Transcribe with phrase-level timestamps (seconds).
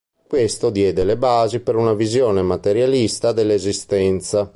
[0.27, 4.49] Questo diede le basi per una visione materialista dell'esistenza.